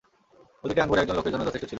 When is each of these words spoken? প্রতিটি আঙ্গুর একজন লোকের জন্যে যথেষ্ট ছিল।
প্রতিটি 0.63 0.79
আঙ্গুর 0.81 0.99
একজন 0.99 1.15
লোকের 1.15 1.31
জন্যে 1.31 1.45
যথেষ্ট 1.45 1.63
ছিল। 1.63 1.69